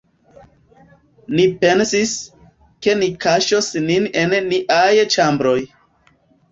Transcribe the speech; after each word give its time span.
Ni 1.39 1.45
pensis, 1.65 2.15
ke 2.87 2.97
ni 3.03 3.13
kaŝos 3.27 3.71
nin 3.87 4.13
en 4.25 4.39
niaj 4.51 4.93
ĉambroj. 5.17 5.59